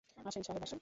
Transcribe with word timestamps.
আসেন 0.25 0.43
সাহেব 0.43 0.63
আসেন! 0.63 0.79